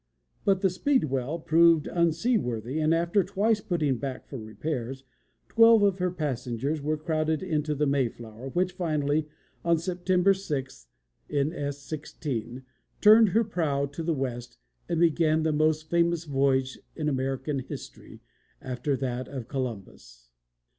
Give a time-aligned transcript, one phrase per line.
[0.45, 5.03] But the Speedwell proved unseaworthy, and after twice putting back for repairs,
[5.47, 9.27] twelve of her passengers were crowded into the Mayflower, which finally,
[9.63, 10.87] on September 6
[11.29, 11.53] (N.
[11.53, 11.83] S.
[11.83, 12.63] 16),
[12.99, 14.57] turned her prow to the west,
[14.89, 18.21] and began the most famous voyage in American history,
[18.59, 20.31] after that of Columbus.